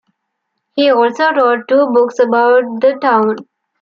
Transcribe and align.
He 0.73 0.89
also 0.89 1.29
wrote 1.31 1.67
two 1.67 1.85
books 1.93 2.17
about 2.17 2.63
the 2.81 2.97
town. 2.99 3.35